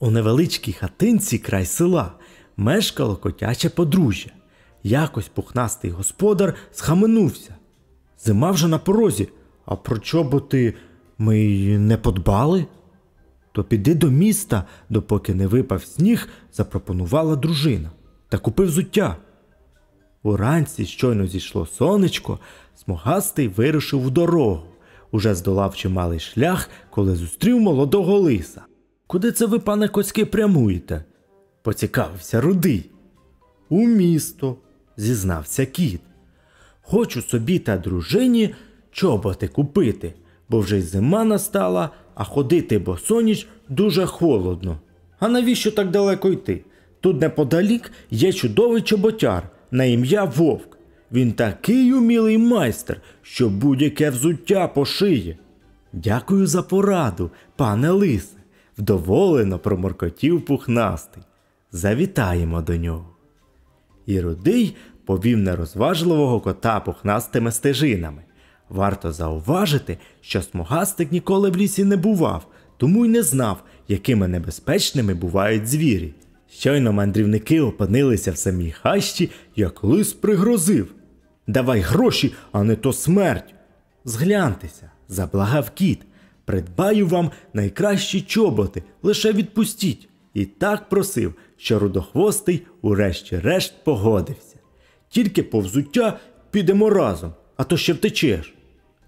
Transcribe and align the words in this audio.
У 0.00 0.10
невеличкій 0.10 0.72
хатинці 0.72 1.38
край 1.38 1.66
села 1.66 2.12
мешкало 2.56 3.16
котяче 3.16 3.70
подружжя. 3.70 4.30
Якось 4.82 5.28
пухнастий 5.28 5.90
господар 5.90 6.54
схаменувся. 6.72 7.54
Зима 8.24 8.50
вже 8.50 8.68
на 8.68 8.78
порозі, 8.78 9.28
а 9.66 9.76
про 9.76 9.98
чоботи 9.98 10.74
ми 11.18 11.38
й 11.38 11.78
не 11.78 11.96
подбали. 11.96 12.66
То 13.52 13.64
піди 13.64 13.94
до 13.94 14.10
міста, 14.10 14.64
допоки 14.88 15.34
не 15.34 15.46
випав 15.46 15.84
сніг, 15.84 16.28
запропонувала 16.52 17.36
дружина 17.36 17.90
та 18.28 18.38
купи 18.38 18.64
взуття. 18.64 19.16
Уранці 20.22 20.86
щойно 20.86 21.26
зійшло 21.26 21.66
сонечко, 21.66 22.38
смугастий 22.76 23.48
вирушив 23.48 24.06
у 24.06 24.10
дорогу. 24.10 24.62
Уже 25.10 25.34
здолав 25.34 25.76
чималий 25.76 26.20
шлях, 26.20 26.70
коли 26.90 27.16
зустрів 27.16 27.60
молодого 27.60 28.18
лиса. 28.18 28.62
Куди 29.08 29.32
це 29.32 29.46
ви, 29.46 29.58
пане 29.58 29.88
Коцький, 29.88 30.24
прямуєте? 30.24 31.04
поцікавився 31.62 32.40
рудий. 32.40 32.90
У 33.68 33.86
місто, 33.86 34.56
зізнався 34.96 35.66
кіт. 35.66 36.00
Хочу 36.82 37.22
собі 37.22 37.58
та 37.58 37.78
дружині 37.78 38.54
чоботи 38.90 39.48
купити, 39.48 40.14
бо 40.48 40.60
вже 40.60 40.78
й 40.78 40.82
зима 40.82 41.24
настала, 41.24 41.90
а 42.14 42.24
ходити 42.24 42.78
босоніч 42.78 43.48
дуже 43.68 44.06
холодно. 44.06 44.78
А 45.18 45.28
навіщо 45.28 45.70
так 45.70 45.90
далеко 45.90 46.28
йти? 46.28 46.64
Тут 47.00 47.20
неподалік 47.20 47.92
є 48.10 48.32
чудовий 48.32 48.82
чоботяр 48.82 49.50
на 49.70 49.84
ім'я 49.84 50.24
Вовк. 50.24 50.78
Він 51.12 51.32
такий 51.32 51.92
умілий 51.92 52.38
майстер, 52.38 53.00
що 53.22 53.48
будь-яке 53.48 54.10
взуття 54.10 54.68
пошиє. 54.68 55.38
Дякую 55.92 56.46
за 56.46 56.62
пораду, 56.62 57.30
пане 57.56 57.90
лисе, 57.90 58.36
вдоволено 58.78 59.58
проморкотів 59.58 60.44
пухнастий. 60.44 61.22
Завітаємо 61.72 62.62
до 62.62 62.76
нього. 62.76 63.08
І 64.06 64.20
рудий 64.20 64.76
повів 65.04 65.38
нерозважливого 65.38 66.40
кота 66.40 66.80
пухнастими 66.80 67.52
стежинами. 67.52 68.22
Варто 68.68 69.12
зауважити, 69.12 69.98
що 70.20 70.42
смугастик 70.42 71.12
ніколи 71.12 71.50
в 71.50 71.56
лісі 71.56 71.84
не 71.84 71.96
бував, 71.96 72.46
тому 72.76 73.06
й 73.06 73.08
не 73.08 73.22
знав, 73.22 73.62
якими 73.88 74.28
небезпечними 74.28 75.14
бувають 75.14 75.68
звірі. 75.68 76.14
Щойно 76.50 76.92
мандрівники 76.92 77.60
опинилися 77.60 78.32
в 78.32 78.36
самій 78.36 78.70
хащі, 78.70 79.30
як 79.56 79.84
лис 79.84 80.12
пригрозив. 80.12 80.94
Давай 81.46 81.80
гроші, 81.80 82.34
а 82.52 82.62
не 82.62 82.76
то 82.76 82.92
смерть. 82.92 83.54
Згляньтеся, 84.04 84.90
заблагав 85.08 85.70
кіт. 85.70 86.07
Придбаю 86.48 87.06
вам 87.06 87.30
найкращі 87.52 88.20
чоботи, 88.20 88.82
лише 89.02 89.32
відпустіть. 89.32 90.08
І 90.34 90.44
так 90.44 90.88
просив, 90.88 91.34
що 91.56 91.78
рудохвостий 91.78 92.66
урешті-решт 92.82 93.74
погодився. 93.84 94.56
Тільки 95.08 95.42
по 95.42 95.60
взуття 95.60 96.18
підемо 96.50 96.90
разом, 96.90 97.32
а 97.56 97.64
то 97.64 97.76
ще 97.76 97.92
втечеш. 97.92 98.54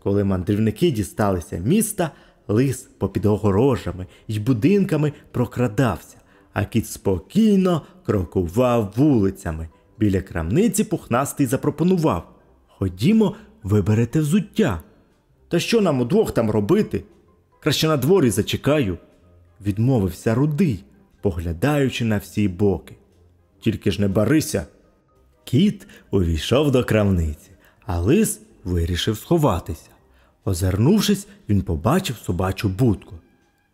Коли 0.02 0.24
мандрівники 0.24 0.91
дісталися 0.91 1.58
міста, 1.58 2.10
лис 2.48 2.88
попід 2.98 3.27
огорожами 3.27 4.06
й 4.28 4.38
будинками 4.38 5.12
прокрадався, 5.30 6.16
а 6.52 6.64
кіт 6.64 6.86
спокійно 6.88 7.82
крокував 8.06 8.92
вулицями. 8.97 9.69
Біля 9.98 10.20
крамниці 10.20 10.84
пухнастий 10.84 11.47
запропонував 11.47 12.32
Ходімо, 12.66 13.36
виберете 13.62 14.20
взуття. 14.20 14.80
Та 15.48 15.58
що 15.58 15.80
нам 15.80 16.00
удвох 16.00 16.34
там 16.34 16.50
робити? 16.50 17.04
Краще 17.61 17.89
на 17.89 17.97
дворі 17.97 18.30
зачекаю, 18.30 18.98
відмовився 19.66 20.34
рудий, 20.34 20.84
поглядаючи 21.20 22.05
на 22.05 22.19
всі 22.19 22.48
боки. 22.48 22.97
Тільки 23.61 23.91
ж 23.91 24.00
не 24.00 24.08
барися. 24.08 24.66
Кіт 25.44 25.86
увійшов 26.11 26.70
до 26.70 26.84
крамниці, 26.84 27.50
а 27.86 28.00
лис 28.00 28.41
вирішив 28.64 29.16
сховатися. 29.16 29.91
Озирнувшись, 30.44 31.26
він 31.49 31.62
побачив 31.62 32.16
собачу 32.16 32.69
будку. 32.69 33.15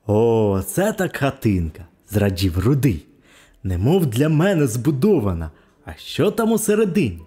О, 0.06 0.62
це 0.66 0.92
так 0.92 1.16
хатинка, 1.16 1.86
зрадів 2.10 2.58
рудий. 2.58 3.06
Немов 3.62 4.06
для 4.06 4.28
мене 4.28 4.66
збудована, 4.66 5.50
а 5.84 5.92
що 5.94 6.30
там 6.30 6.52
усередині? 6.52 7.22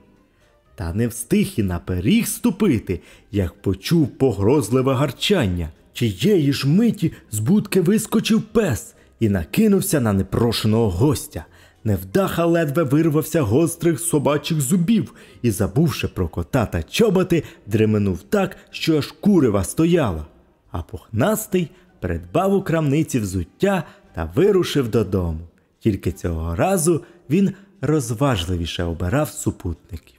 Та 0.75 0.94
не 0.94 1.08
встиг 1.08 1.53
і 1.58 1.64
на 1.64 1.80
пиріг 1.80 2.28
ступити, 2.28 3.02
як 3.31 3.62
почув 3.62 4.08
погрозливе 4.08 4.94
гарчання. 4.94 5.69
Чиєї 5.94 6.53
ж 6.53 6.67
миті 6.67 7.13
з 7.31 7.39
будки 7.39 7.81
вискочив 7.81 8.41
пес 8.41 8.95
і 9.19 9.29
накинувся 9.29 10.01
на 10.01 10.13
непрошеного 10.13 10.89
гостя. 10.89 11.45
Невдаха 11.83 12.45
ледве 12.45 12.83
вирвався 12.83 13.41
гострих 13.41 14.00
собачих 14.00 14.61
зубів 14.61 15.13
і, 15.41 15.51
забувши 15.51 16.07
про 16.07 16.27
кота 16.27 16.66
та 16.66 16.83
чоботи, 16.83 17.44
дременув 17.67 18.22
так, 18.22 18.57
що 18.72 18.97
аж 18.97 19.11
курива 19.11 19.63
стояла. 19.63 20.25
А 20.72 20.81
пухнастий 20.81 21.69
придбав 22.00 22.53
у 22.53 22.61
крамниці 22.61 23.19
взуття 23.19 23.83
та 24.16 24.31
вирушив 24.35 24.89
додому. 24.89 25.39
Тільки 25.79 26.11
цього 26.11 26.56
разу 26.56 27.03
він 27.29 27.53
розважливіше 27.81 28.83
обирав 28.83 29.29
супутників. 29.29 30.19